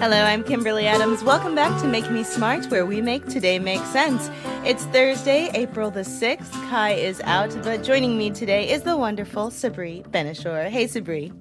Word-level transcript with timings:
Hello, 0.00 0.16
I'm 0.16 0.44
Kimberly 0.44 0.86
Adams. 0.86 1.24
Welcome 1.24 1.56
back 1.56 1.76
to 1.82 1.88
Make 1.88 2.08
Me 2.08 2.22
Smart, 2.22 2.66
where 2.66 2.86
we 2.86 3.02
make 3.02 3.26
today 3.26 3.58
make 3.58 3.82
sense. 3.86 4.30
It's 4.64 4.84
Thursday, 4.84 5.50
April 5.54 5.90
the 5.90 6.02
6th. 6.02 6.52
Kai 6.70 6.92
is 6.92 7.20
out, 7.22 7.52
but 7.64 7.82
joining 7.82 8.16
me 8.16 8.30
today 8.30 8.70
is 8.70 8.82
the 8.82 8.96
wonderful 8.96 9.48
Sabri 9.50 10.08
Ben-Achour. 10.12 10.68
Hey, 10.68 10.84
Sabri. 10.84 11.36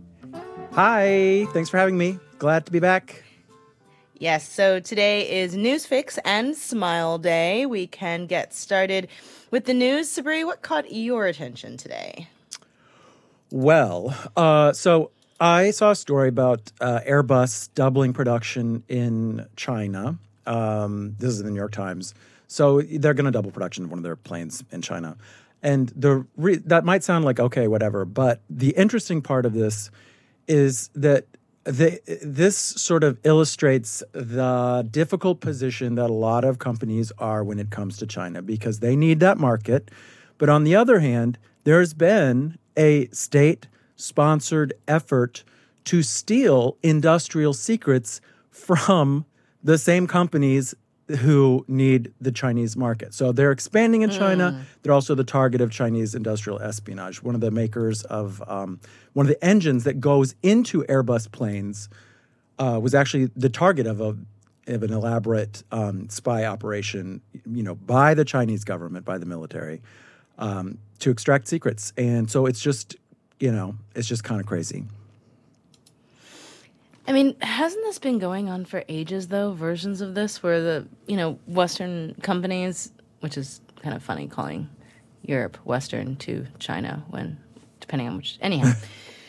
Hi, 0.71 1.45
thanks 1.53 1.69
for 1.69 1.77
having 1.77 1.99
me. 1.99 2.17
Glad 2.39 2.65
to 2.65 2.71
be 2.71 2.79
back. 2.79 3.23
Yes, 4.17 4.49
so 4.49 4.79
today 4.79 5.29
is 5.43 5.55
Newsfix 5.55 6.17
and 6.25 6.55
Smile 6.55 7.19
Day. 7.19 7.67
We 7.67 7.85
can 7.85 8.25
get 8.25 8.55
started 8.55 9.07
with 9.51 9.65
the 9.65 9.75
news. 9.75 10.09
Sabri, 10.09 10.43
what 10.43 10.63
caught 10.63 10.91
your 10.91 11.27
attention 11.27 11.77
today? 11.77 12.27
Well, 13.51 14.17
uh, 14.35 14.73
so 14.73 15.11
I 15.39 15.71
saw 15.71 15.91
a 15.91 15.95
story 15.95 16.29
about 16.29 16.71
uh, 16.81 17.01
Airbus 17.07 17.69
doubling 17.75 18.13
production 18.13 18.83
in 18.87 19.45
China. 19.55 20.17
Um, 20.45 21.15
this 21.19 21.29
is 21.29 21.39
in 21.41 21.45
the 21.45 21.51
New 21.51 21.57
York 21.57 21.73
Times. 21.73 22.15
So 22.47 22.81
they're 22.81 23.13
going 23.13 23.25
to 23.25 23.31
double 23.31 23.51
production 23.51 23.83
of 23.83 23.91
one 23.91 23.99
of 23.99 24.03
their 24.03 24.15
planes 24.15 24.63
in 24.71 24.81
China. 24.81 25.17
And 25.61 25.89
the 25.95 26.25
re- 26.37 26.57
that 26.57 26.85
might 26.85 27.03
sound 27.03 27.25
like 27.25 27.39
okay, 27.39 27.67
whatever. 27.67 28.05
But 28.05 28.41
the 28.49 28.69
interesting 28.69 29.21
part 29.21 29.45
of 29.45 29.53
this 29.53 29.91
is 30.47 30.89
that 30.95 31.25
this 31.65 32.55
sort 32.55 33.03
of 33.03 33.19
illustrates 33.23 34.01
the 34.13 34.87
difficult 34.89 35.41
position 35.41 35.95
that 35.95 36.09
a 36.09 36.13
lot 36.13 36.45
of 36.45 36.59
companies 36.59 37.11
are 37.17 37.43
when 37.43 37.59
it 37.59 37.69
comes 37.69 37.97
to 37.97 38.07
China 38.07 38.41
because 38.41 38.79
they 38.79 38.95
need 38.95 39.19
that 39.19 39.37
market. 39.37 39.91
But 40.37 40.47
on 40.47 40.63
the 40.63 40.75
other 40.75 40.99
hand, 40.99 41.37
there's 41.65 41.93
been 41.93 42.57
a 42.77 43.07
state 43.07 43.67
sponsored 43.97 44.73
effort 44.87 45.43
to 45.83 46.01
steal 46.01 46.77
industrial 46.81 47.53
secrets 47.53 48.21
from 48.49 49.25
the 49.63 49.77
same 49.77 50.07
companies 50.07 50.73
who 51.19 51.63
need 51.67 52.13
the 52.19 52.31
Chinese 52.31 52.75
market. 52.75 53.13
So 53.13 53.31
they're 53.31 53.51
expanding 53.51 54.01
in 54.01 54.09
China. 54.09 54.51
Mm. 54.51 54.63
They're 54.83 54.93
also 54.93 55.15
the 55.15 55.23
target 55.23 55.61
of 55.61 55.71
Chinese 55.71 56.13
industrial 56.15 56.61
espionage. 56.61 57.23
One 57.23 57.33
of 57.33 57.41
the 57.41 57.51
makers 57.51 58.03
of 58.03 58.43
um, 58.47 58.79
one 59.13 59.25
of 59.25 59.29
the 59.29 59.43
engines 59.43 59.85
that 59.85 60.01
goes 60.01 60.35
into 60.43 60.83
Airbus 60.83 61.31
planes 61.31 61.87
uh, 62.59 62.79
was 62.81 62.93
actually 62.93 63.29
the 63.35 63.49
target 63.49 63.87
of 63.87 64.01
a 64.01 64.17
of 64.67 64.83
an 64.83 64.91
elaborate 64.91 65.63
um, 65.71 66.09
spy 66.09 66.43
operation, 66.43 67.21
you 67.49 67.63
know, 67.63 67.75
by 67.75 68.13
the 68.13 68.25
Chinese 68.25 68.65
government, 68.65 69.05
by 69.05 69.17
the 69.17 69.25
military, 69.25 69.81
um, 70.37 70.77
to 70.99 71.09
extract 71.09 71.47
secrets. 71.47 71.93
And 71.97 72.29
so 72.29 72.45
it's 72.45 72.59
just 72.59 72.97
you 73.39 73.51
know, 73.51 73.75
it's 73.95 74.07
just 74.07 74.23
kind 74.23 74.41
of 74.41 74.47
crazy. 74.47 74.85
I 77.07 77.13
mean, 77.13 77.35
hasn't 77.39 77.85
this 77.85 77.99
been 77.99 78.19
going 78.19 78.49
on 78.49 78.65
for 78.65 78.83
ages, 78.89 79.29
though? 79.29 79.53
Versions 79.53 80.01
of 80.01 80.13
this 80.13 80.43
where 80.43 80.61
the, 80.61 80.87
you 81.07 81.15
know, 81.15 81.39
Western 81.47 82.15
companies, 82.21 82.91
which 83.21 83.37
is 83.37 83.61
kind 83.81 83.95
of 83.95 84.03
funny 84.03 84.27
calling 84.27 84.69
Europe 85.21 85.57
Western 85.63 86.17
to 86.17 86.45
China 86.59 87.05
when, 87.09 87.37
depending 87.79 88.09
on 88.09 88.17
which, 88.17 88.37
anyhow. 88.41 88.73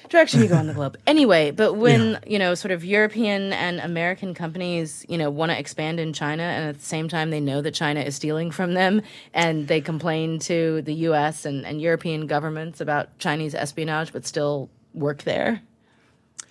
direction 0.09 0.41
you 0.41 0.49
go 0.49 0.57
on 0.57 0.67
the 0.67 0.75
globe. 0.75 0.97
Anyway, 1.07 1.51
but 1.51 1.75
when, 1.75 2.11
yeah. 2.11 2.19
you 2.27 2.39
know, 2.39 2.55
sort 2.55 2.73
of 2.73 2.85
European 2.85 3.53
and 3.53 3.81
American 3.81 4.35
companies, 4.35 5.05
you 5.09 5.19
know, 5.19 5.31
want 5.31 5.51
to 5.53 5.59
expand 5.59 6.01
in 6.01 6.13
China 6.13 6.43
and 6.43 6.69
at 6.69 6.79
the 6.79 6.85
same 6.85 7.09
time 7.09 7.31
they 7.31 7.41
know 7.41 7.61
that 7.63 7.75
China 7.75 8.01
is 8.01 8.17
stealing 8.17 8.51
from 8.51 8.75
them 8.75 9.03
and 9.35 9.69
they 9.69 9.81
complain 9.81 10.39
to 10.41 10.83
the 10.83 10.95
US 10.95 11.45
and, 11.45 11.67
and 11.67 11.81
European 11.81 12.27
governments 12.27 12.81
about 12.81 13.19
Chinese 13.19 13.55
espionage 13.55 14.13
but 14.13 14.27
still 14.27 14.71
work 14.95 15.23
there? 15.23 15.63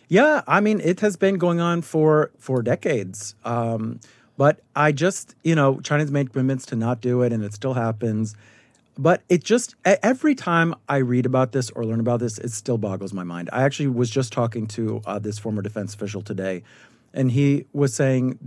Yeah, 0.10 0.42
I 0.48 0.62
mean, 0.62 0.80
it 0.80 1.02
has 1.02 1.18
been 1.18 1.38
going 1.38 1.60
on 1.60 1.82
for 1.82 2.32
for 2.38 2.62
decades. 2.62 3.36
Um, 3.44 4.00
but 4.38 4.62
I 4.76 4.92
just, 4.92 5.36
you 5.44 5.56
know, 5.56 5.80
China's 5.82 6.12
made 6.12 6.32
commitments 6.32 6.66
to 6.67 6.76
not 6.76 7.02
do 7.02 7.23
it, 7.23 7.34
and 7.34 7.44
it 7.44 7.54
still 7.54 7.73
happens. 7.73 8.36
But 8.98 9.22
it 9.30 9.44
just, 9.44 9.76
every 9.86 10.34
time 10.34 10.74
I 10.90 10.98
read 10.98 11.26
about 11.26 11.52
this 11.52 11.70
or 11.72 11.86
learn 11.86 12.00
about 12.00 12.20
this, 12.20 12.40
it 12.40 12.52
still 12.52 12.78
boggles 12.78 13.14
my 13.14 13.24
mind. 13.24 13.50
I 13.54 13.64
actually 13.64 13.90
was 13.90 14.10
just 14.10 14.34
talking 14.34 14.66
to 14.68 15.02
uh, 15.06 15.20
this 15.20 15.38
former 15.38 15.62
defense 15.62 15.94
official 15.94 16.22
today, 16.22 16.64
and 17.14 17.32
he 17.32 17.66
was 17.74 17.94
saying 17.94 18.40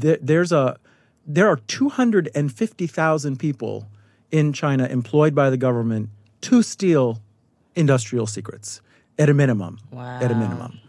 th- 0.00 0.20
there's 0.22 0.52
a, 0.52 0.78
there 1.26 1.48
are 1.48 1.56
250,000 1.56 3.36
people 3.38 3.88
in 4.30 4.52
China 4.52 4.86
employed 4.86 5.34
by 5.34 5.50
the 5.50 5.56
government 5.56 6.10
to 6.42 6.62
steal 6.62 7.20
industrial 7.74 8.26
secrets 8.26 8.80
at 9.18 9.28
a 9.28 9.34
minimum. 9.34 9.78
Wow. 9.90 10.20
At 10.20 10.30
a 10.30 10.34
minimum. 10.34 10.80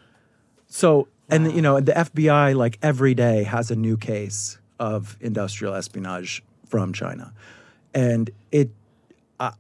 So, 0.68 1.08
and 1.30 1.52
you 1.54 1.62
know, 1.62 1.80
the 1.80 1.92
FBI 1.92 2.56
like 2.56 2.78
every 2.82 3.14
day 3.14 3.44
has 3.44 3.72
a 3.72 3.76
new 3.76 3.98
case 3.98 4.60
of 4.80 5.18
industrial 5.22 5.74
espionage 5.74 6.44
from 6.66 6.94
China. 6.94 7.34
And 7.94 8.30
it 8.52 8.70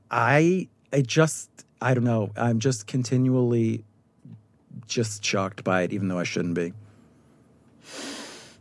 I 0.09 0.67
I 0.93 1.01
just 1.01 1.49
I 1.81 1.93
don't 1.93 2.03
know. 2.03 2.31
I'm 2.35 2.59
just 2.59 2.87
continually 2.87 3.83
just 4.87 5.23
shocked 5.23 5.63
by 5.63 5.83
it, 5.83 5.93
even 5.93 6.07
though 6.07 6.19
I 6.19 6.23
shouldn't 6.23 6.53
be. 6.53 6.73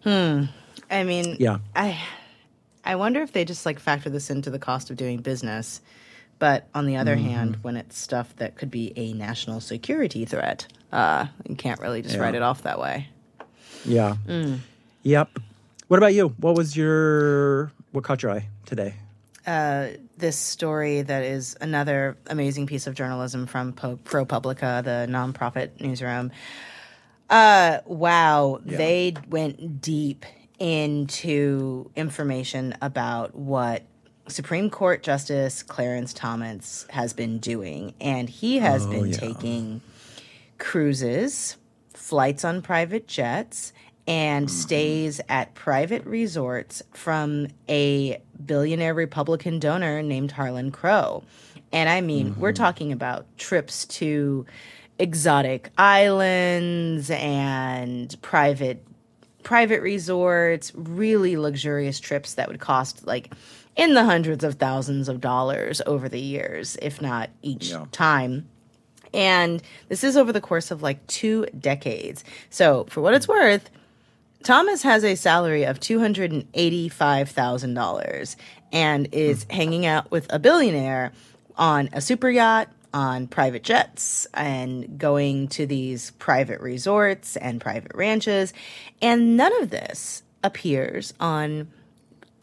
Hmm. 0.03 0.45
I 0.91 1.05
mean, 1.05 1.37
yeah. 1.39 1.59
I 1.77 2.01
I 2.85 2.97
wonder 2.97 3.21
if 3.23 3.33
they 3.33 3.45
just 3.45 3.67
like 3.67 3.79
factor 3.79 4.11
this 4.11 4.31
into 4.31 4.51
the 4.51 4.59
cost 4.59 4.91
of 4.91 4.97
doing 4.97 5.19
business. 5.19 5.81
But 6.39 6.69
on 6.75 6.87
the 6.87 6.97
other 6.97 7.17
mm-hmm. 7.17 7.29
hand, 7.29 7.59
when 7.61 7.77
it's 7.77 7.99
stuff 7.99 8.35
that 8.37 8.57
could 8.57 8.71
be 8.71 8.95
a 8.97 9.13
national 9.13 9.61
security 9.61 10.25
threat, 10.25 10.67
uh, 10.91 11.27
you 11.47 11.55
can't 11.55 11.79
really 11.81 12.01
just 12.01 12.15
yeah. 12.15 12.23
write 12.23 12.35
it 12.35 12.41
off 12.41 12.63
that 12.63 12.81
way. 12.81 13.09
Yeah. 13.85 14.17
Mm. 14.27 14.61
Yep. 15.03 15.39
What 15.89 15.99
about 15.99 16.15
you? 16.15 16.29
What 16.39 16.57
was 16.57 16.77
your 16.77 17.73
what 17.93 18.05
caught 18.05 18.23
your 18.23 18.33
eye 18.33 18.49
today? 18.65 18.95
Uh, 19.47 19.89
this 20.21 20.39
story 20.39 21.03
that 21.03 21.23
is 21.23 21.57
another 21.61 22.17
amazing 22.29 22.67
piece 22.67 22.87
of 22.87 22.95
journalism 22.95 23.47
from 23.47 23.73
po- 23.73 23.99
ProPublica, 24.05 24.85
the 24.85 25.07
nonprofit 25.11 25.81
newsroom. 25.81 26.31
Uh, 27.29 27.79
wow, 27.87 28.61
yeah. 28.65 28.77
they 28.77 29.15
went 29.29 29.81
deep 29.81 30.25
into 30.59 31.91
information 31.97 32.77
about 32.83 33.35
what 33.35 33.85
Supreme 34.29 34.71
Court 34.71 35.03
Justice 35.03 35.63
Clarence 35.63 36.13
Thomas 36.13 36.87
has 36.91 37.13
been 37.13 37.39
doing, 37.39 37.95
and 38.01 38.29
he 38.29 38.59
has 38.59 38.87
oh, 38.87 38.91
been 38.91 39.07
yeah. 39.07 39.17
taking 39.17 39.81
cruises, 40.59 41.57
flights 41.95 42.45
on 42.45 42.63
private 42.63 43.09
jets, 43.09 43.73
and 44.07 44.47
mm-hmm. 44.47 44.55
stays 44.55 45.21
at 45.29 45.55
private 45.55 46.05
resorts 46.05 46.83
from 46.93 47.49
a 47.69 48.21
billionaire 48.45 48.95
Republican 48.95 49.59
donor 49.59 50.03
named 50.03 50.33
Harlan 50.33 50.71
Crow. 50.71 51.23
And 51.73 51.89
I 51.89 52.01
mean, 52.01 52.31
mm-hmm. 52.31 52.41
we're 52.41 52.53
talking 52.53 52.93
about 52.93 53.27
trips 53.39 53.87
to 53.87 54.47
exotic 54.99 55.71
islands 55.79 57.11
and 57.11 58.15
private 58.23 58.85
private 59.43 59.81
resorts, 59.81 60.73
really 60.75 61.37
luxurious 61.37 61.99
trips 61.99 62.35
that 62.35 62.49
would 62.49 62.61
cost 62.61 63.07
like 63.07 63.33
in 63.77 63.95
the 63.95 64.05
hundreds 64.05 64.45
of 64.45 64.57
thousands 64.57 65.09
of 65.09 65.21
dollars 65.21 65.81
over 65.87 66.09
the 66.09 66.21
years, 66.21 66.77
if 66.83 67.01
not 67.01 67.31
each 67.41 67.71
yeah. 67.71 67.87
time. 67.93 68.47
And 69.15 69.63
this 69.89 70.05
is 70.05 70.17
over 70.17 70.33
the 70.33 70.41
course 70.41 70.71
of 70.71 70.83
like 70.83 71.05
two 71.07 71.47
decades. 71.59 72.23
So, 72.51 72.85
for 72.91 73.01
what 73.01 73.15
it's 73.15 73.27
worth, 73.27 73.71
Thomas 74.43 74.83
has 74.83 75.05
a 75.05 75.15
salary 75.17 75.65
of 75.65 75.81
$285,000 75.81 78.37
and 78.73 79.09
is 79.13 79.45
hmm. 79.45 79.51
hanging 79.51 79.85
out 79.87 80.11
with 80.11 80.33
a 80.33 80.39
billionaire 80.39 81.13
on 81.57 81.91
a 81.93 82.01
super 82.01 82.31
yacht, 82.31 82.69
on 82.93 83.29
private 83.29 83.63
jets, 83.63 84.27
and 84.35 84.99
going 84.99 85.47
to 85.49 85.67
these 85.67 86.11
private 86.13 86.61
resorts 86.61 87.37
and 87.37 87.61
private 87.61 87.93
ranches. 87.95 88.55
And 89.03 89.37
none 89.37 89.53
of 89.63 89.71
this 89.71 90.23
appears 90.43 91.13
on 91.21 91.69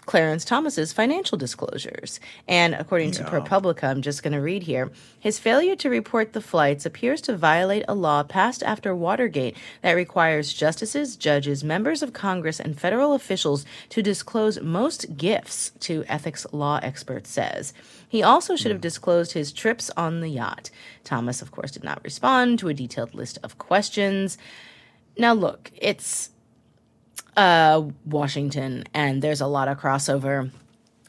Clarence 0.07 0.43
Thomas's 0.43 0.93
financial 0.93 1.37
disclosures. 1.37 2.19
And 2.47 2.73
according 2.73 3.13
yeah. 3.13 3.19
to 3.19 3.23
ProPublica, 3.25 3.83
I'm 3.83 4.01
just 4.01 4.23
going 4.23 4.33
to 4.33 4.41
read 4.41 4.63
here, 4.63 4.89
his 5.19 5.37
failure 5.37 5.75
to 5.75 5.89
report 5.89 6.33
the 6.33 6.41
flights 6.41 6.85
appears 6.85 7.21
to 7.21 7.37
violate 7.37 7.83
a 7.87 7.93
law 7.93 8.23
passed 8.23 8.63
after 8.63 8.95
Watergate 8.95 9.55
that 9.83 9.91
requires 9.91 10.53
justices, 10.53 11.15
judges, 11.15 11.63
members 11.63 12.01
of 12.01 12.13
Congress, 12.13 12.59
and 12.59 12.79
federal 12.79 13.13
officials 13.13 13.65
to 13.89 14.01
disclose 14.01 14.59
most 14.61 15.17
gifts, 15.17 15.71
to 15.81 16.03
ethics 16.07 16.47
law 16.51 16.79
expert 16.81 17.27
says. 17.27 17.73
He 18.07 18.23
also 18.23 18.55
should 18.55 18.71
have 18.71 18.79
hmm. 18.79 18.89
disclosed 18.89 19.33
his 19.33 19.51
trips 19.51 19.91
on 19.97 20.21
the 20.21 20.29
yacht. 20.29 20.69
Thomas, 21.03 21.41
of 21.41 21.51
course, 21.51 21.71
did 21.71 21.83
not 21.83 22.03
respond 22.03 22.59
to 22.59 22.69
a 22.69 22.73
detailed 22.73 23.13
list 23.13 23.37
of 23.43 23.57
questions. 23.57 24.37
Now, 25.17 25.33
look, 25.33 25.71
it's 25.75 26.29
uh, 27.37 27.83
Washington, 28.05 28.83
and 28.93 29.21
there's 29.21 29.41
a 29.41 29.47
lot 29.47 29.67
of 29.67 29.79
crossover 29.79 30.51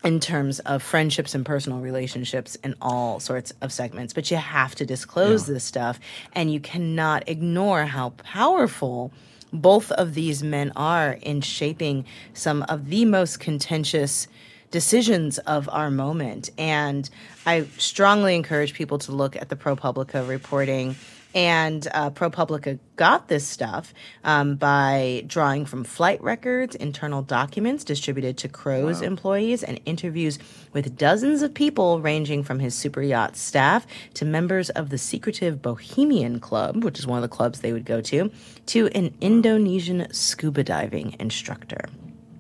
in 0.04 0.20
terms 0.20 0.60
of 0.60 0.82
friendships 0.82 1.34
and 1.34 1.44
personal 1.44 1.80
relationships 1.80 2.54
in 2.56 2.74
all 2.80 3.18
sorts 3.18 3.52
of 3.60 3.72
segments. 3.72 4.12
But 4.12 4.30
you 4.30 4.36
have 4.36 4.74
to 4.76 4.86
disclose 4.86 5.48
yeah. 5.48 5.54
this 5.54 5.64
stuff, 5.64 5.98
and 6.34 6.52
you 6.52 6.60
cannot 6.60 7.28
ignore 7.28 7.86
how 7.86 8.10
powerful 8.10 9.10
both 9.52 9.90
of 9.92 10.14
these 10.14 10.42
men 10.42 10.72
are 10.76 11.12
in 11.22 11.40
shaping 11.40 12.04
some 12.34 12.62
of 12.64 12.90
the 12.90 13.06
most 13.06 13.40
contentious 13.40 14.28
decisions 14.70 15.38
of 15.38 15.68
our 15.70 15.90
moment. 15.90 16.50
And 16.58 17.08
I 17.46 17.66
strongly 17.78 18.34
encourage 18.34 18.74
people 18.74 18.98
to 18.98 19.12
look 19.12 19.34
at 19.34 19.48
the 19.48 19.56
ProPublica 19.56 20.28
reporting. 20.28 20.96
And 21.34 21.86
uh, 21.92 22.10
ProPublica 22.10 22.78
got 22.96 23.28
this 23.28 23.46
stuff 23.46 23.92
um, 24.24 24.56
by 24.56 25.24
drawing 25.26 25.66
from 25.66 25.84
flight 25.84 26.22
records, 26.22 26.74
internal 26.74 27.22
documents 27.22 27.84
distributed 27.84 28.38
to 28.38 28.48
Crow's 28.48 29.00
wow. 29.00 29.06
employees, 29.06 29.62
and 29.62 29.78
interviews 29.84 30.38
with 30.72 30.96
dozens 30.96 31.42
of 31.42 31.52
people, 31.52 32.00
ranging 32.00 32.42
from 32.42 32.60
his 32.60 32.74
super 32.74 33.02
yacht 33.02 33.36
staff 33.36 33.86
to 34.14 34.24
members 34.24 34.70
of 34.70 34.88
the 34.88 34.96
secretive 34.96 35.60
Bohemian 35.60 36.40
Club, 36.40 36.82
which 36.82 36.98
is 36.98 37.06
one 37.06 37.18
of 37.18 37.22
the 37.22 37.34
clubs 37.34 37.60
they 37.60 37.74
would 37.74 37.84
go 37.84 38.00
to, 38.00 38.30
to 38.66 38.88
an 38.88 39.14
Indonesian 39.20 40.12
scuba 40.12 40.64
diving 40.64 41.14
instructor. 41.20 41.84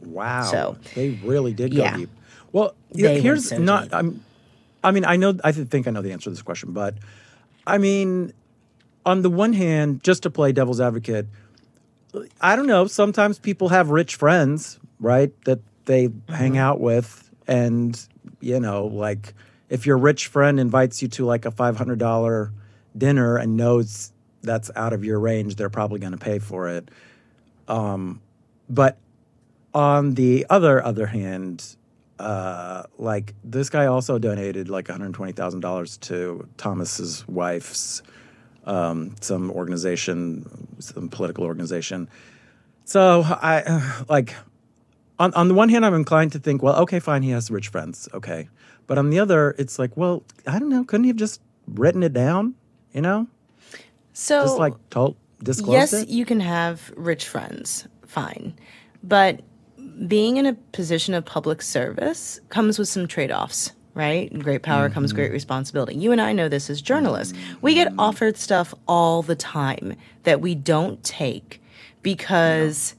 Wow. 0.02 0.42
So 0.44 0.78
they 0.94 1.10
really 1.22 1.52
did 1.52 1.76
go 1.76 1.82
yeah. 1.82 1.96
deep. 1.96 2.10
Well, 2.52 2.74
here's 2.94 3.50
so 3.50 3.58
not. 3.58 3.92
I'm, 3.92 4.24
I 4.82 4.90
mean, 4.92 5.04
I 5.04 5.16
know. 5.16 5.38
I 5.44 5.52
think 5.52 5.86
I 5.86 5.90
know 5.90 6.00
the 6.00 6.12
answer 6.12 6.24
to 6.24 6.30
this 6.30 6.42
question, 6.42 6.72
but 6.72 6.94
I 7.66 7.76
mean, 7.76 8.32
on 9.08 9.22
the 9.22 9.30
one 9.30 9.54
hand, 9.54 10.04
just 10.04 10.22
to 10.24 10.30
play 10.30 10.52
devil's 10.52 10.82
advocate, 10.82 11.26
I 12.42 12.56
don't 12.56 12.66
know. 12.66 12.86
Sometimes 12.86 13.38
people 13.38 13.70
have 13.70 13.88
rich 13.88 14.16
friends, 14.16 14.78
right? 15.00 15.32
That 15.46 15.60
they 15.86 16.08
mm-hmm. 16.08 16.34
hang 16.34 16.58
out 16.58 16.78
with, 16.78 17.30
and 17.46 17.98
you 18.40 18.60
know, 18.60 18.86
like 18.86 19.32
if 19.70 19.86
your 19.86 19.96
rich 19.96 20.26
friend 20.26 20.60
invites 20.60 21.00
you 21.00 21.08
to 21.08 21.24
like 21.24 21.46
a 21.46 21.50
five 21.50 21.78
hundred 21.78 21.98
dollar 21.98 22.52
dinner 22.96 23.38
and 23.38 23.56
knows 23.56 24.12
that's 24.42 24.70
out 24.76 24.92
of 24.92 25.04
your 25.04 25.18
range, 25.18 25.56
they're 25.56 25.70
probably 25.70 26.00
going 26.00 26.12
to 26.12 26.18
pay 26.18 26.38
for 26.38 26.68
it. 26.68 26.90
Um, 27.66 28.20
but 28.68 28.98
on 29.72 30.14
the 30.14 30.44
other 30.50 30.84
other 30.84 31.06
hand, 31.06 31.76
uh, 32.18 32.82
like 32.98 33.34
this 33.42 33.70
guy 33.70 33.86
also 33.86 34.18
donated 34.18 34.68
like 34.68 34.86
$120,000 34.86 36.00
to 36.00 36.48
Thomas's 36.56 37.26
wife's 37.28 38.02
um, 38.68 39.16
some 39.20 39.50
organization, 39.50 40.44
some 40.78 41.08
political 41.08 41.44
organization. 41.44 42.08
So 42.84 43.22
I 43.26 43.62
uh, 43.66 44.04
like 44.08 44.34
on 45.18 45.34
on 45.34 45.48
the 45.48 45.54
one 45.54 45.70
hand, 45.70 45.84
I'm 45.84 45.94
inclined 45.94 46.32
to 46.32 46.38
think, 46.38 46.62
well, 46.62 46.76
okay, 46.82 47.00
fine, 47.00 47.22
he 47.22 47.30
has 47.30 47.50
rich 47.50 47.68
friends, 47.68 48.08
okay, 48.14 48.48
but 48.86 48.98
on 48.98 49.10
the 49.10 49.18
other, 49.18 49.54
it's 49.58 49.78
like, 49.78 49.96
well, 49.96 50.22
I 50.46 50.58
don't 50.58 50.68
know, 50.68 50.84
couldn't 50.84 51.04
he 51.04 51.08
have 51.08 51.16
just 51.16 51.40
written 51.66 52.02
it 52.02 52.12
down, 52.12 52.54
you 52.92 53.00
know? 53.00 53.26
So 54.12 54.42
just 54.42 54.58
like 54.58 54.74
told 54.90 55.16
disclosed 55.42 55.72
yes, 55.72 55.92
it? 55.92 56.08
you 56.08 56.24
can 56.24 56.40
have 56.40 56.92
rich 56.96 57.26
friends, 57.26 57.88
fine, 58.06 58.54
but 59.02 59.40
being 60.06 60.36
in 60.36 60.46
a 60.46 60.54
position 60.72 61.14
of 61.14 61.24
public 61.24 61.62
service 61.62 62.40
comes 62.50 62.78
with 62.78 62.88
some 62.88 63.08
trade 63.08 63.32
offs 63.32 63.72
right? 63.98 64.32
Great 64.38 64.62
power 64.62 64.86
mm-hmm. 64.86 64.94
comes 64.94 65.12
great 65.12 65.32
responsibility. 65.32 65.96
You 65.96 66.12
and 66.12 66.20
I 66.20 66.32
know 66.32 66.48
this 66.48 66.70
as 66.70 66.80
journalists. 66.80 67.36
We 67.60 67.74
get 67.74 67.92
offered 67.98 68.36
stuff 68.36 68.72
all 68.86 69.22
the 69.22 69.34
time 69.34 69.96
that 70.22 70.40
we 70.40 70.54
don't 70.54 71.02
take 71.02 71.60
because 72.00 72.94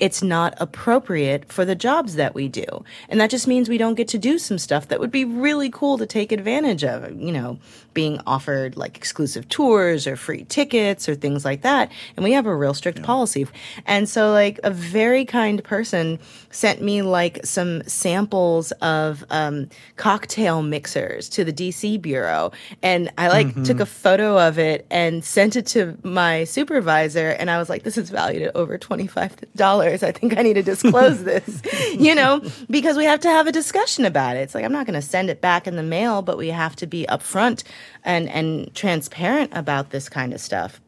it's 0.00 0.22
not 0.22 0.54
appropriate 0.56 1.52
for 1.52 1.66
the 1.66 1.74
jobs 1.74 2.14
that 2.14 2.34
we 2.34 2.48
do. 2.48 2.64
And 3.08 3.20
that 3.20 3.30
just 3.30 3.46
means 3.46 3.68
we 3.68 3.78
don't 3.78 3.94
get 3.94 4.08
to 4.08 4.18
do 4.18 4.38
some 4.38 4.58
stuff 4.58 4.88
that 4.88 4.98
would 4.98 5.10
be 5.10 5.26
really 5.26 5.68
cool 5.70 5.98
to 5.98 6.06
take 6.06 6.32
advantage 6.32 6.82
of, 6.82 7.20
you 7.20 7.30
know, 7.30 7.58
being 7.92 8.20
offered 8.26 8.76
like 8.76 8.96
exclusive 8.96 9.48
tours 9.48 10.06
or 10.06 10.16
free 10.16 10.44
tickets 10.44 11.08
or 11.08 11.14
things 11.14 11.44
like 11.44 11.62
that. 11.62 11.92
And 12.16 12.24
we 12.24 12.32
have 12.32 12.46
a 12.46 12.54
real 12.54 12.72
strict 12.72 13.00
yeah. 13.00 13.04
policy. 13.04 13.46
And 13.84 14.08
so, 14.08 14.32
like, 14.32 14.58
a 14.64 14.70
very 14.70 15.24
kind 15.24 15.62
person 15.62 16.18
sent 16.50 16.80
me 16.80 17.02
like 17.02 17.44
some 17.44 17.82
samples 17.84 18.72
of 18.80 19.24
um, 19.30 19.68
cocktail 19.96 20.62
mixers 20.62 21.28
to 21.30 21.44
the 21.44 21.52
DC 21.52 22.00
Bureau. 22.00 22.52
And 22.82 23.12
I 23.18 23.28
like 23.28 23.48
mm-hmm. 23.48 23.64
took 23.64 23.80
a 23.80 23.86
photo 23.86 24.38
of 24.38 24.58
it 24.58 24.86
and 24.90 25.22
sent 25.24 25.56
it 25.56 25.66
to 25.68 25.98
my 26.02 26.44
supervisor. 26.44 27.30
And 27.30 27.50
I 27.50 27.58
was 27.58 27.68
like, 27.68 27.82
this 27.82 27.98
is 27.98 28.08
valued 28.08 28.42
at 28.42 28.56
over 28.56 28.78
$25. 28.78 29.89
I 30.02 30.12
think 30.12 30.36
I 30.36 30.42
need 30.42 30.54
to 30.54 30.62
disclose 30.62 31.24
this, 31.24 31.62
you 31.94 32.14
know, 32.14 32.42
because 32.68 32.96
we 32.96 33.04
have 33.04 33.20
to 33.20 33.28
have 33.28 33.46
a 33.46 33.52
discussion 33.52 34.04
about 34.04 34.36
it. 34.36 34.40
It's 34.40 34.54
like, 34.54 34.64
I'm 34.64 34.72
not 34.72 34.86
going 34.86 35.00
to 35.00 35.06
send 35.06 35.30
it 35.30 35.40
back 35.40 35.66
in 35.66 35.76
the 35.76 35.82
mail, 35.82 36.22
but 36.22 36.38
we 36.38 36.48
have 36.48 36.76
to 36.76 36.86
be 36.86 37.06
upfront 37.08 37.64
and, 38.04 38.28
and 38.28 38.74
transparent 38.74 39.52
about 39.54 39.90
this 39.90 40.08
kind 40.08 40.32
of 40.32 40.40
stuff. 40.40 40.80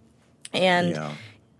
And 0.53 0.91
yeah. 0.91 1.13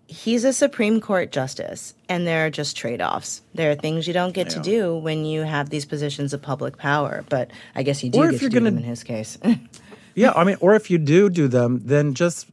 he's 0.07 0.45
a 0.45 0.53
Supreme 0.53 1.01
Court 1.01 1.33
justice, 1.33 1.95
and 2.09 2.27
there 2.27 2.47
are 2.47 2.51
just 2.51 2.77
trade 2.77 3.01
offs. 3.01 3.43
There 3.55 3.71
are 3.71 3.75
things 3.75 4.07
you 4.07 4.13
don't 4.13 4.33
get 4.33 4.49
yeah. 4.49 4.55
to 4.55 4.61
do 4.61 4.97
when 4.97 5.25
you 5.25 5.43
have 5.43 5.71
these 5.71 5.85
positions 5.85 6.33
of 6.33 6.43
public 6.43 6.77
power, 6.77 7.25
but 7.29 7.51
I 7.75 7.83
guess 7.83 8.05
you 8.05 8.11
do 8.11 8.21
or 8.21 8.31
get 8.31 8.41
to 8.41 8.49
do 8.49 8.59
gonna, 8.59 8.71
them 8.71 8.79
in 8.79 8.85
his 8.85 9.03
case. 9.03 9.39
yeah, 10.15 10.33
I 10.37 10.45
mean, 10.45 10.57
or 10.61 10.75
if 10.75 10.91
you 10.91 10.99
do 10.99 11.31
do 11.31 11.49
them, 11.49 11.81
then 11.85 12.15
just 12.15 12.49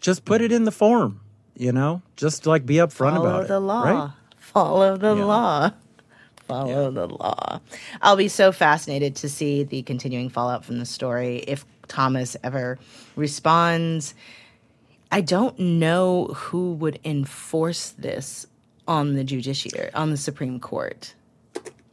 just 0.00 0.24
put 0.24 0.40
it 0.40 0.52
in 0.52 0.64
the 0.64 0.72
form 0.72 1.20
you 1.56 1.72
know 1.72 2.02
just 2.16 2.46
like 2.46 2.66
be 2.66 2.76
upfront 2.76 3.14
Follow 3.14 3.26
about 3.26 3.48
the 3.48 3.56
it 3.56 3.60
law. 3.60 3.82
right 3.82 4.10
Follow 4.42 4.96
the 4.96 5.16
yeah. 5.16 5.24
law. 5.24 5.72
Follow 6.48 6.84
yeah. 6.84 6.90
the 6.90 7.06
law. 7.06 7.60
I'll 8.02 8.16
be 8.16 8.28
so 8.28 8.52
fascinated 8.52 9.16
to 9.16 9.28
see 9.28 9.62
the 9.62 9.82
continuing 9.82 10.28
fallout 10.28 10.64
from 10.64 10.78
the 10.78 10.84
story 10.84 11.38
if 11.46 11.64
Thomas 11.88 12.36
ever 12.42 12.78
responds. 13.16 14.14
I 15.10 15.20
don't 15.20 15.58
know 15.58 16.26
who 16.26 16.72
would 16.74 16.98
enforce 17.04 17.90
this 17.90 18.46
on 18.88 19.14
the 19.14 19.22
judiciary, 19.24 19.92
on 19.94 20.10
the 20.10 20.16
Supreme 20.16 20.58
Court. 20.58 21.14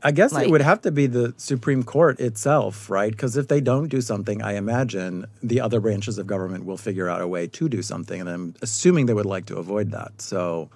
I 0.02 0.12
guess 0.12 0.34
like, 0.34 0.48
it 0.48 0.52
would 0.52 0.62
have 0.62 0.82
to 0.82 0.92
be 0.92 1.06
the 1.06 1.34
Supreme 1.38 1.84
Court 1.84 2.20
itself, 2.20 2.90
right? 2.90 3.12
Because 3.12 3.38
if 3.38 3.48
they 3.48 3.62
don't 3.62 3.90
do 3.90 4.02
something, 4.02 4.42
I 4.42 4.54
imagine 4.54 5.28
the 5.44 5.62
other 5.62 5.80
branches 5.80 6.18
of 6.18 6.26
government 6.26 6.66
will 6.66 6.78
figure 6.78 7.10
out 7.10 7.22
a 7.22 7.28
way 7.28 7.48
to 7.48 7.70
do 7.70 7.82
something. 7.82 8.20
And 8.20 8.30
I'm 8.30 8.56
assuming 8.62 9.06
they 9.06 9.14
would 9.14 9.26
like 9.26 9.46
to 9.48 9.58
avoid 9.58 9.92
that. 9.92 10.22
So 10.22 10.70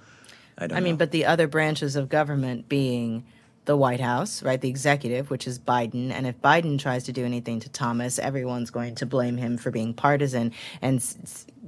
I 0.63 0.67
don't. 0.67 0.77
I 0.77 0.79
know. 0.79 0.83
mean, 0.85 0.95
but 0.95 1.11
the 1.11 1.25
other 1.25 1.47
branches 1.47 1.95
of 1.95 2.09
government 2.09 2.69
being 2.69 3.25
the 3.65 3.77
White 3.77 4.01
House, 4.01 4.43
right, 4.43 4.59
the 4.59 4.69
executive, 4.69 5.29
which 5.29 5.47
is 5.47 5.57
Biden, 5.57 6.11
and 6.11 6.27
if 6.27 6.41
Biden 6.41 6.77
tries 6.79 7.05
to 7.05 7.13
do 7.13 7.23
anything 7.23 7.59
to 7.61 7.69
Thomas, 7.69 8.19
everyone's 8.19 8.71
going 8.71 8.95
to 8.95 9.05
blame 9.05 9.37
him 9.37 9.57
for 9.57 9.71
being 9.71 9.93
partisan, 9.93 10.51
and 10.81 11.03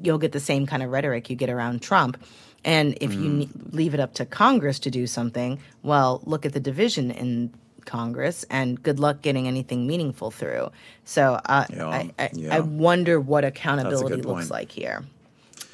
you'll 0.02 0.18
get 0.18 0.32
the 0.32 0.40
same 0.40 0.66
kind 0.66 0.84
of 0.84 0.90
rhetoric 0.90 1.30
you 1.30 1.36
get 1.36 1.50
around 1.50 1.82
Trump. 1.82 2.22
And 2.66 2.98
if 3.00 3.12
mm. 3.12 3.24
you 3.24 3.30
ne- 3.30 3.50
leave 3.72 3.94
it 3.94 4.00
up 4.00 4.16
to 4.16 4.26
Congress 4.26 4.80
to 4.80 4.92
do 4.92 5.08
something, 5.08 5.60
well, 5.84 6.22
look 6.26 6.46
at 6.46 6.54
the 6.54 6.60
division 6.60 7.12
in 7.12 7.54
Congress, 7.86 8.44
and 8.50 8.82
good 8.82 9.00
luck 9.00 9.22
getting 9.22 9.48
anything 9.48 9.88
meaningful 9.88 10.32
through. 10.32 10.72
So 11.06 11.40
uh, 11.46 11.66
yeah, 11.70 11.88
I, 11.88 12.12
I, 12.20 12.30
yeah. 12.34 12.56
I, 12.56 12.60
wonder 12.60 13.20
what 13.20 13.46
accountability 13.46 14.22
looks 14.22 14.50
like 14.50 14.72
here. 14.72 15.06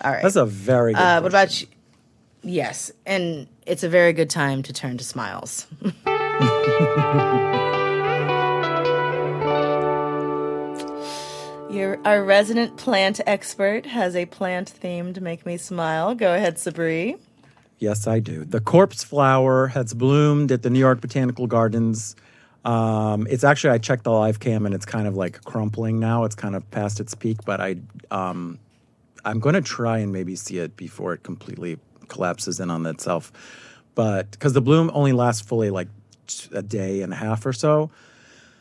All 0.03 0.11
right, 0.11 0.21
that's 0.21 0.35
a 0.35 0.45
very. 0.45 0.93
good 0.93 0.99
uh, 0.99 1.21
What 1.21 1.31
about 1.31 1.61
you? 1.61 1.67
Yes, 2.43 2.91
and 3.05 3.47
it's 3.65 3.83
a 3.83 3.89
very 3.89 4.13
good 4.13 4.29
time 4.29 4.63
to 4.63 4.73
turn 4.73 4.97
to 4.97 5.03
smiles. 5.03 5.67
Your 11.71 11.99
our 12.03 12.23
resident 12.23 12.75
plant 12.77 13.21
expert 13.25 13.85
has 13.85 14.15
a 14.15 14.25
plant 14.25 14.73
themed 14.81 15.21
make 15.21 15.45
me 15.45 15.55
smile. 15.57 16.15
Go 16.15 16.35
ahead, 16.35 16.55
Sabri. 16.57 17.17
Yes, 17.79 18.07
I 18.07 18.19
do. 18.19 18.43
The 18.43 18.59
corpse 18.59 19.03
flower 19.03 19.67
has 19.67 19.93
bloomed 19.93 20.51
at 20.51 20.63
the 20.63 20.69
New 20.69 20.79
York 20.79 20.99
Botanical 20.99 21.47
Gardens. 21.47 22.15
Um, 22.65 23.25
it's 23.29 23.43
actually 23.43 23.71
I 23.71 23.77
checked 23.77 24.03
the 24.03 24.11
live 24.11 24.39
cam 24.39 24.65
and 24.65 24.75
it's 24.75 24.85
kind 24.85 25.07
of 25.07 25.15
like 25.15 25.43
crumpling 25.45 25.99
now. 25.99 26.25
It's 26.25 26.35
kind 26.35 26.55
of 26.55 26.69
past 26.71 26.99
its 26.99 27.15
peak, 27.15 27.37
but 27.45 27.61
I 27.61 27.77
um, 28.11 28.59
I'm 29.23 29.39
going 29.39 29.55
to 29.55 29.61
try 29.61 29.99
and 29.99 30.11
maybe 30.11 30.35
see 30.35 30.57
it 30.57 30.75
before 30.75 31.13
it 31.13 31.23
completely 31.23 31.79
collapses 32.11 32.59
in 32.59 32.69
on 32.69 32.85
itself. 32.85 33.31
But 33.95 34.29
because 34.31 34.53
the 34.53 34.61
bloom 34.61 34.91
only 34.93 35.13
lasts 35.13 35.41
fully 35.41 35.71
like 35.71 35.87
a 36.53 36.61
day 36.61 37.01
and 37.01 37.11
a 37.11 37.15
half 37.15 37.45
or 37.45 37.53
so. 37.53 37.89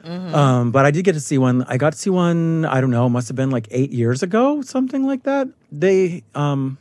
Mm-hmm. 0.05 0.35
Um, 0.35 0.71
but 0.71 0.87
I 0.87 0.91
did 0.91 1.05
get 1.05 1.13
to 1.13 1.21
see 1.21 1.37
one. 1.37 1.63
I 1.65 1.77
got 1.77 1.93
to 1.93 1.99
see 1.99 2.11
one. 2.11 2.65
I 2.65 2.81
don't 2.81 2.91
know. 2.91 3.09
Must 3.09 3.29
have 3.29 3.37
been 3.37 3.51
like 3.51 3.69
eight 3.71 3.93
years 3.93 4.23
ago, 4.23 4.63
something 4.63 5.07
like 5.07 5.25
that. 5.25 5.49
They, 5.71 6.25
um, 6.35 6.79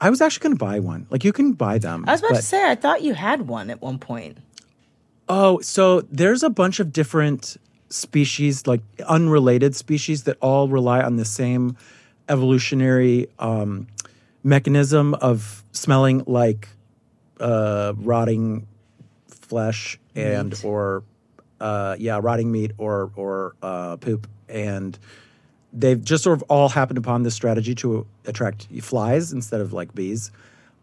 I 0.00 0.08
was 0.08 0.20
actually 0.20 0.44
going 0.44 0.56
to 0.56 0.64
buy 0.64 0.78
one. 0.78 1.06
Like 1.10 1.24
you 1.24 1.32
can 1.32 1.52
buy 1.52 1.78
them. 1.78 2.04
I 2.06 2.12
was 2.12 2.20
about 2.20 2.30
but, 2.30 2.36
to 2.36 2.42
say. 2.42 2.70
I 2.70 2.76
thought 2.76 3.02
you 3.02 3.14
had 3.14 3.48
one 3.48 3.70
at 3.70 3.82
one 3.82 3.98
point. 3.98 4.38
Oh, 5.28 5.60
so 5.60 6.02
there's 6.12 6.42
a 6.42 6.50
bunch 6.50 6.80
of 6.80 6.92
different 6.92 7.56
species, 7.88 8.66
like 8.66 8.82
unrelated 9.06 9.74
species, 9.74 10.24
that 10.24 10.36
all 10.40 10.68
rely 10.68 11.02
on 11.02 11.16
the 11.16 11.24
same 11.24 11.76
evolutionary 12.28 13.28
um, 13.38 13.88
mechanism 14.42 15.14
of 15.14 15.64
smelling 15.72 16.24
like 16.26 16.68
uh, 17.38 17.92
rotting 17.96 18.66
flesh 19.28 19.98
and 20.14 20.50
meat. 20.50 20.64
or 20.64 21.02
uh, 21.60 21.96
yeah, 21.98 22.18
rotting 22.22 22.50
meat 22.50 22.72
or 22.78 23.10
or 23.16 23.54
uh, 23.62 23.96
poop, 23.96 24.26
and 24.48 24.98
they've 25.72 26.02
just 26.02 26.24
sort 26.24 26.36
of 26.38 26.42
all 26.48 26.68
happened 26.68 26.98
upon 26.98 27.22
this 27.22 27.34
strategy 27.34 27.74
to 27.76 28.06
attract 28.26 28.66
flies 28.82 29.32
instead 29.32 29.60
of 29.60 29.72
like 29.72 29.94
bees. 29.94 30.30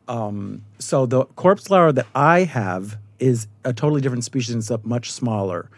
um, 0.08 0.62
so 0.80 1.06
the 1.06 1.26
corpse 1.26 1.68
flower 1.68 1.92
that 1.92 2.08
I 2.16 2.44
have 2.44 2.98
is 3.20 3.48
a 3.66 3.74
totally 3.74 4.02
different 4.02 4.24
species. 4.24 4.54
And 4.54 4.62
it's 4.62 4.86
much 4.86 5.12
smaller, 5.12 5.70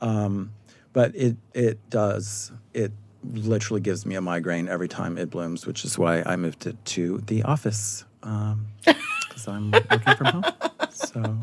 um, 0.00 0.52
but 0.92 1.14
it 1.16 1.36
it 1.54 1.78
does 1.90 2.52
it 2.74 2.92
literally 3.24 3.80
gives 3.80 4.04
me 4.06 4.14
a 4.14 4.20
migraine 4.20 4.68
every 4.68 4.88
time 4.88 5.16
it 5.18 5.30
blooms, 5.30 5.66
which 5.66 5.84
is 5.84 5.98
why 5.98 6.22
I 6.26 6.36
moved 6.36 6.66
it 6.66 6.82
to 6.86 7.18
the 7.26 7.42
office 7.44 8.04
um, 8.22 8.66
because 8.84 9.46
I'm 9.48 9.70
working 9.70 10.16
from 10.16 10.26
home. 10.26 10.44
So 10.90 11.38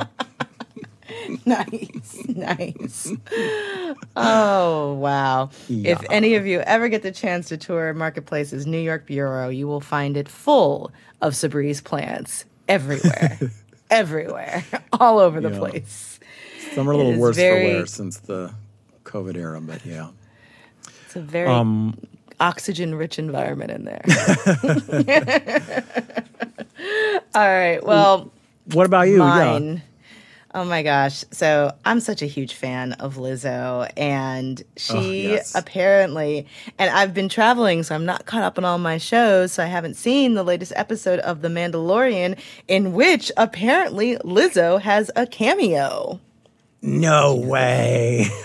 nice, 1.45 2.23
nice. 2.27 3.11
Oh, 4.15 4.93
wow. 4.93 5.49
Yeah. 5.67 5.91
If 5.93 6.03
any 6.09 6.35
of 6.35 6.45
you 6.45 6.59
ever 6.61 6.89
get 6.89 7.01
the 7.01 7.11
chance 7.11 7.49
to 7.49 7.57
tour 7.57 7.93
Marketplace's 7.93 8.65
New 8.67 8.79
York 8.79 9.05
Bureau, 9.05 9.49
you 9.49 9.67
will 9.67 9.81
find 9.81 10.17
it 10.17 10.27
full 10.29 10.91
of 11.21 11.33
Sabri's 11.33 11.81
plants 11.81 12.45
everywhere, 12.67 13.39
everywhere, 13.89 14.63
all 14.93 15.19
over 15.19 15.41
the 15.41 15.51
Yeah. 15.51 15.57
place. 15.59 16.19
some 16.73 16.87
are 16.87 16.91
a 16.93 16.97
little 16.97 17.17
worse 17.17 17.35
very- 17.35 17.71
for 17.71 17.77
wear 17.77 17.85
since 17.85 18.17
the 18.19 18.53
COVID 19.05 19.35
era, 19.35 19.59
but 19.61 19.85
yeah. 19.85 20.09
It's 21.09 21.15
a 21.15 21.21
very 21.21 21.47
Um, 21.49 21.97
oxygen 22.39 22.93
rich 22.93 23.17
environment 23.17 23.71
in 23.71 23.85
there. 23.85 24.01
all 27.33 27.47
right. 27.47 27.79
Well, 27.83 28.31
What 28.73 28.85
about 28.85 29.07
you? 29.07 29.17
mine. 29.17 29.81
Oh 30.53 30.63
my 30.65 30.83
gosh. 30.83 31.23
So 31.31 31.73
I'm 31.83 31.99
such 31.99 32.21
a 32.21 32.27
huge 32.27 32.53
fan 32.53 32.93
of 32.93 33.15
Lizzo, 33.17 33.91
and 33.97 34.61
she 34.77 34.93
Oh, 34.97 35.11
yes. 35.33 35.55
apparently, 35.55 36.45
and 36.77 36.91
I've 36.91 37.13
been 37.15 37.27
traveling, 37.29 37.81
so 37.81 37.95
I'm 37.95 38.05
not 38.05 38.27
caught 38.27 38.43
up 38.43 38.59
on 38.59 38.65
all 38.65 38.77
my 38.77 38.99
shows, 38.99 39.51
so 39.51 39.63
I 39.63 39.67
haven't 39.67 39.95
seen 39.95 40.35
the 40.35 40.43
latest 40.43 40.73
episode 40.75 41.19
of 41.21 41.41
The 41.41 41.47
Mandalorian, 41.49 42.37
in 42.67 42.93
which 42.93 43.31
apparently 43.35 44.17
Lizzo 44.17 44.79
has 44.79 45.09
a 45.15 45.25
cameo. 45.25 46.19
No 46.83 47.35
way. 47.35 48.27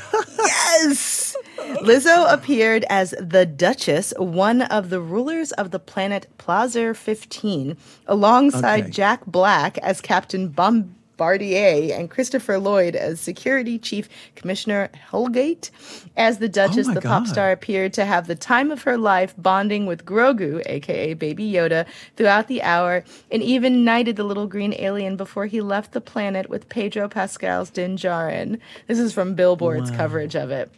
Yes! 0.84 1.36
Lizzo 1.64 2.30
appeared 2.32 2.84
as 2.90 3.14
the 3.18 3.46
Duchess, 3.46 4.12
one 4.18 4.62
of 4.62 4.90
the 4.90 5.00
rulers 5.00 5.52
of 5.52 5.70
the 5.70 5.78
planet 5.78 6.26
Plazir 6.38 6.94
15, 6.94 7.76
alongside 8.06 8.82
Okay. 8.84 8.90
Jack 8.90 9.24
Black 9.26 9.78
as 9.78 10.00
Captain 10.00 10.48
Bombardier 10.48 11.94
and 11.94 12.10
Christopher 12.10 12.58
Lloyd 12.58 12.94
as 12.94 13.18
Security 13.20 13.78
Chief 13.78 14.08
Commissioner 14.34 14.90
Helgait. 15.10 15.70
As 16.16 16.38
the 16.38 16.48
Duchess, 16.48 16.88
Oh 16.88 16.94
the 16.94 17.00
pop 17.00 17.26
star 17.26 17.50
appeared 17.50 17.92
to 17.94 18.04
have 18.04 18.26
the 18.26 18.34
time 18.34 18.70
of 18.70 18.82
her 18.82 18.98
life 18.98 19.34
bonding 19.38 19.86
with 19.86 20.04
Grogu, 20.04 20.62
aka 20.66 21.14
Baby 21.14 21.50
Yoda, 21.50 21.86
throughout 22.16 22.46
the 22.48 22.62
hour, 22.62 23.04
and 23.30 23.42
even 23.42 23.84
knighted 23.84 24.16
the 24.16 24.24
little 24.24 24.46
green 24.46 24.74
alien 24.78 25.16
before 25.16 25.46
he 25.46 25.60
left 25.62 25.92
the 25.92 26.00
planet 26.00 26.50
with 26.50 26.68
Pedro 26.68 27.08
Pascal's 27.08 27.70
Din 27.70 27.96
Djarin. 27.96 28.58
This 28.86 28.98
is 28.98 29.14
from 29.14 29.34
Billboard's 29.34 29.90
coverage 29.90 30.34
of 30.36 30.50
it. 30.50 30.70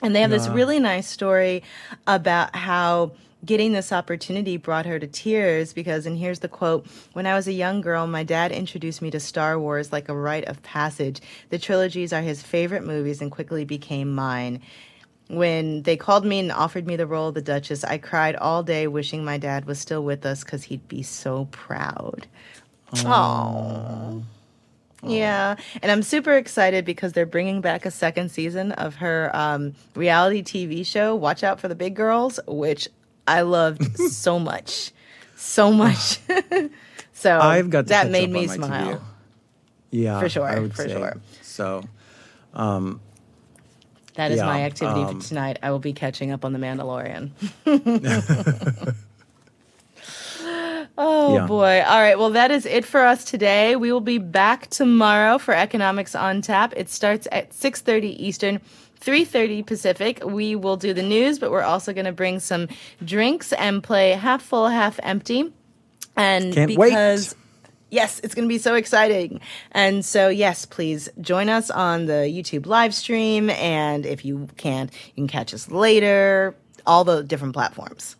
And 0.00 0.14
they 0.14 0.20
have 0.20 0.30
this 0.30 0.48
really 0.48 0.78
nice 0.78 1.08
story 1.08 1.62
about 2.06 2.54
how 2.54 3.12
getting 3.44 3.72
this 3.72 3.92
opportunity 3.92 4.56
brought 4.56 4.86
her 4.86 4.98
to 4.98 5.06
tears 5.06 5.72
because, 5.72 6.06
and 6.06 6.18
here's 6.18 6.40
the 6.40 6.48
quote 6.48 6.86
When 7.12 7.26
I 7.26 7.34
was 7.34 7.48
a 7.48 7.52
young 7.52 7.80
girl, 7.80 8.06
my 8.06 8.24
dad 8.24 8.52
introduced 8.52 9.02
me 9.02 9.10
to 9.10 9.20
Star 9.20 9.58
Wars 9.58 9.92
like 9.92 10.08
a 10.08 10.16
rite 10.16 10.44
of 10.46 10.62
passage. 10.62 11.20
The 11.50 11.58
trilogies 11.58 12.12
are 12.12 12.22
his 12.22 12.42
favorite 12.42 12.84
movies 12.84 13.20
and 13.20 13.30
quickly 13.30 13.64
became 13.64 14.14
mine. 14.14 14.60
When 15.28 15.82
they 15.82 15.96
called 15.96 16.24
me 16.24 16.38
and 16.38 16.50
offered 16.50 16.86
me 16.86 16.96
the 16.96 17.06
role 17.06 17.28
of 17.28 17.34
the 17.34 17.42
Duchess, 17.42 17.84
I 17.84 17.98
cried 17.98 18.34
all 18.36 18.62
day 18.62 18.86
wishing 18.86 19.24
my 19.24 19.36
dad 19.36 19.66
was 19.66 19.78
still 19.78 20.02
with 20.02 20.24
us 20.24 20.42
because 20.42 20.64
he'd 20.64 20.88
be 20.88 21.02
so 21.02 21.46
proud. 21.50 22.26
Oh. 25.02 25.08
Yeah, 25.10 25.54
and 25.80 25.92
I'm 25.92 26.02
super 26.02 26.32
excited 26.34 26.84
because 26.84 27.12
they're 27.12 27.24
bringing 27.26 27.60
back 27.60 27.86
a 27.86 27.90
second 27.90 28.30
season 28.30 28.72
of 28.72 28.96
her 28.96 29.30
um, 29.34 29.74
reality 29.94 30.42
TV 30.42 30.84
show, 30.84 31.14
Watch 31.14 31.44
Out 31.44 31.60
for 31.60 31.68
the 31.68 31.76
Big 31.76 31.94
Girls, 31.94 32.40
which 32.48 32.88
I 33.26 33.42
loved 33.42 33.96
so 34.10 34.40
much, 34.40 34.90
so 35.36 35.72
much. 35.72 36.18
so 37.12 37.38
I've 37.38 37.70
got 37.70 37.86
that 37.86 38.10
made 38.10 38.30
me 38.30 38.46
my 38.48 38.56
TV. 38.56 38.66
smile. 38.66 39.02
Yeah, 39.90 40.18
For 40.20 40.28
sure, 40.28 40.44
I 40.44 40.58
would 40.58 40.74
for 40.74 40.82
say. 40.88 40.92
sure. 40.94 41.16
So 41.42 41.84
That 44.14 44.32
is 44.32 44.38
Yeah, 44.38 44.46
my 44.46 44.62
activity 44.64 45.02
um, 45.02 45.20
for 45.20 45.28
tonight. 45.28 45.60
I 45.62 45.70
will 45.70 45.78
be 45.78 45.92
catching 45.92 46.32
up 46.32 46.44
on 46.44 46.52
The 46.52 46.58
Mandalorian. 46.58 47.30
oh 50.98 51.34
Yeah. 51.36 51.46
boy. 51.46 51.82
All 51.86 52.00
right. 52.00 52.18
Well, 52.18 52.30
that 52.30 52.50
is 52.50 52.66
it 52.66 52.84
for 52.84 53.02
us 53.02 53.24
today. 53.24 53.76
We 53.76 53.90
will 53.92 54.00
be 54.02 54.18
back 54.18 54.68
tomorrow 54.68 55.38
for 55.38 55.54
Economics 55.54 56.14
on 56.14 56.42
Tap. 56.42 56.74
It 56.76 56.90
starts 56.90 57.26
at 57.32 57.52
6:30 57.52 58.14
Eastern. 58.18 58.60
3:30 59.00 59.64
Pacific. 59.64 60.22
We 60.24 60.56
will 60.56 60.76
do 60.76 60.92
the 60.92 61.04
news, 61.04 61.38
but 61.38 61.50
we're 61.52 61.62
also 61.62 61.92
going 61.92 62.06
to 62.06 62.12
bring 62.12 62.40
some 62.40 62.66
drinks 63.04 63.52
and 63.52 63.82
play 63.82 64.10
half 64.12 64.42
full, 64.42 64.68
half 64.68 64.98
empty. 65.02 65.52
And 66.16 66.52
Can't 66.52 66.76
wait. 66.76 67.34
Yes, 67.90 68.20
it's 68.22 68.34
going 68.34 68.46
to 68.46 68.52
be 68.52 68.58
so 68.58 68.74
exciting. 68.74 69.40
And 69.72 70.04
so, 70.04 70.28
yes, 70.28 70.66
please 70.66 71.08
join 71.22 71.48
us 71.48 71.70
on 71.70 72.04
the 72.04 72.26
YouTube 72.28 72.66
live 72.66 72.94
stream. 72.94 73.48
And 73.50 74.04
if 74.04 74.26
you 74.26 74.48
can't, 74.58 74.92
you 75.06 75.12
can 75.14 75.28
catch 75.28 75.54
us 75.54 75.70
later, 75.70 76.54
all 76.86 77.04
the 77.04 77.22
different 77.22 77.54
platforms. 77.54 78.16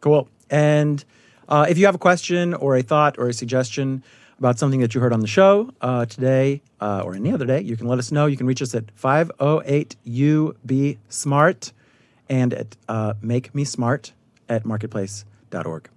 Cool. 0.00 0.28
And 0.48 1.04
uh, 1.50 1.66
if 1.68 1.76
you 1.78 1.86
have 1.86 1.94
a 1.94 1.98
question 1.98 2.54
or 2.54 2.76
a 2.76 2.82
thought 2.82 3.18
or 3.18 3.28
a 3.28 3.32
suggestion 3.32 4.02
about 4.38 4.58
something 4.58 4.80
that 4.80 4.94
you 4.94 5.00
heard 5.00 5.12
on 5.12 5.20
the 5.20 5.26
show 5.26 5.70
uh, 5.82 6.06
today 6.06 6.62
uh, 6.80 7.02
or 7.04 7.14
any 7.14 7.32
other 7.32 7.44
day, 7.44 7.60
you 7.60 7.76
can 7.76 7.86
let 7.86 7.98
us 7.98 8.10
know. 8.10 8.26
You 8.26 8.36
can 8.36 8.46
reach 8.46 8.62
us 8.62 8.74
at 8.74 8.84
508 8.94 9.96
UB 10.06 10.96
Smart 11.08 11.72
and 12.28 12.54
at 12.54 12.76
uh, 12.88 13.14
Make 13.20 13.54
Me 13.54 13.64
Smart 13.64 14.12
at 14.48 14.64
marketplace.org. 14.64 15.90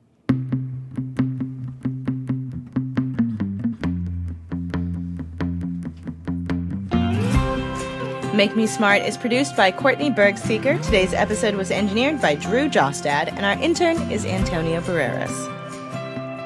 Make 8.34 8.56
Me 8.56 8.66
Smart 8.66 9.04
is 9.04 9.16
produced 9.16 9.56
by 9.56 9.70
Courtney 9.70 10.10
Bergsieker. 10.10 10.84
Today's 10.84 11.14
episode 11.14 11.54
was 11.54 11.70
engineered 11.70 12.20
by 12.20 12.34
Drew 12.34 12.68
Jostad, 12.68 13.28
and 13.28 13.46
our 13.46 13.54
intern 13.64 13.96
is 14.12 14.26
Antonio 14.26 14.82
Barreras. 14.82 15.30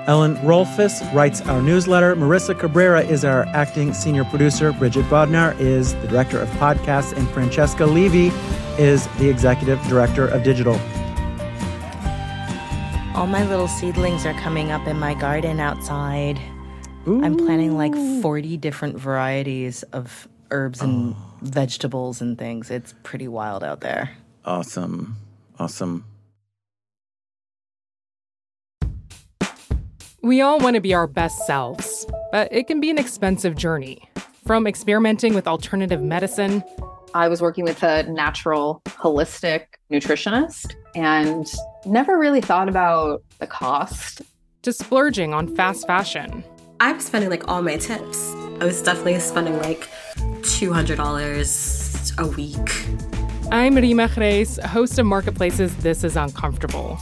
Ellen 0.05 0.35
Rolfes 0.39 1.01
writes 1.13 1.39
our 1.43 1.61
newsletter. 1.61 2.13
Marissa 2.17 2.59
Cabrera 2.59 3.05
is 3.05 3.23
our 3.23 3.45
acting 3.53 3.93
senior 3.93 4.25
producer. 4.25 4.73
Bridget 4.73 5.05
Bodnar 5.05 5.57
is 5.61 5.95
the 6.01 6.09
director 6.09 6.41
of 6.41 6.49
podcasts, 6.59 7.15
and 7.15 7.25
Francesca 7.29 7.85
Levy 7.85 8.33
is 8.77 9.07
the 9.19 9.29
executive 9.29 9.81
director 9.87 10.27
of 10.27 10.43
digital. 10.43 10.73
All 13.15 13.27
my 13.27 13.47
little 13.47 13.69
seedlings 13.69 14.25
are 14.25 14.37
coming 14.41 14.71
up 14.71 14.85
in 14.87 14.99
my 14.99 15.13
garden 15.13 15.61
outside. 15.61 16.37
I'm 17.05 17.37
planting 17.37 17.77
like 17.77 17.95
40 18.21 18.57
different 18.57 18.99
varieties 18.99 19.83
of 19.93 20.27
herbs 20.51 20.81
and 20.81 21.15
oh. 21.15 21.33
vegetables 21.41 22.21
and 22.21 22.37
things. 22.37 22.69
It's 22.69 22.93
pretty 23.03 23.27
wild 23.27 23.63
out 23.63 23.81
there. 23.81 24.11
Awesome. 24.45 25.17
Awesome. 25.59 26.05
We 30.21 30.41
all 30.41 30.59
want 30.59 30.75
to 30.75 30.81
be 30.81 30.93
our 30.93 31.07
best 31.07 31.45
selves, 31.45 32.05
but 32.31 32.51
it 32.51 32.67
can 32.67 32.79
be 32.79 32.89
an 32.89 32.97
expensive 32.97 33.55
journey. 33.55 34.09
From 34.45 34.67
experimenting 34.67 35.33
with 35.33 35.47
alternative 35.47 36.01
medicine 36.01 36.63
I 37.13 37.29
was 37.29 37.41
working 37.41 37.63
with 37.63 37.83
a 37.83 38.03
natural 38.03 38.81
holistic 38.85 39.65
nutritionist 39.91 40.75
and 40.95 41.51
never 41.85 42.17
really 42.17 42.41
thought 42.41 42.69
about 42.69 43.23
the 43.39 43.47
cost. 43.47 44.21
to 44.63 44.73
splurging 44.73 45.33
on 45.33 45.55
fast 45.55 45.87
fashion. 45.87 46.43
I'm 46.79 46.99
spending 46.99 47.29
like 47.29 47.47
all 47.47 47.61
my 47.61 47.77
tips. 47.77 48.33
I 48.59 48.65
was 48.65 48.81
definitely 48.81 49.19
spending 49.19 49.57
like 49.59 49.89
$200 50.47 52.17
a 52.17 52.27
week. 52.27 53.51
I'm 53.51 53.75
Reema 53.75 54.07
Khrais, 54.07 54.63
host 54.65 54.97
of 54.97 55.05
Marketplace's 55.05 55.75
This 55.77 56.05
Is 56.05 56.15
Uncomfortable. 56.15 56.97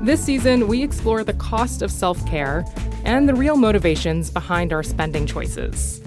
This 0.00 0.22
season, 0.22 0.66
we 0.66 0.82
explore 0.82 1.22
the 1.22 1.34
cost 1.34 1.80
of 1.80 1.92
self 1.92 2.24
care 2.26 2.64
and 3.04 3.28
the 3.28 3.34
real 3.34 3.56
motivations 3.56 4.30
behind 4.30 4.72
our 4.72 4.82
spending 4.82 5.26
choices. 5.26 6.02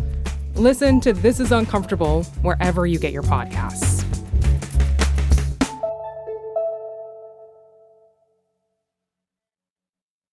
Listen 0.55 0.99
to 1.01 1.13
This 1.13 1.39
Is 1.39 1.53
Uncomfortable 1.53 2.23
wherever 2.41 2.85
you 2.85 2.99
get 2.99 3.13
your 3.13 3.23
podcasts. 3.23 4.00